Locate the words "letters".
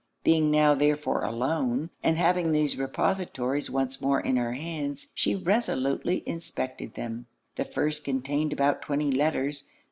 9.11-9.69